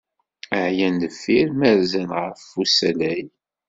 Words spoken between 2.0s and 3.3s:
ɣef usalay.